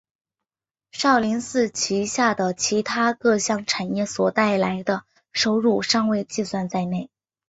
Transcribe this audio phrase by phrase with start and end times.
[0.91, 7.11] 少林寺旗下的其它各项产业所带来的收入尚未计算在内。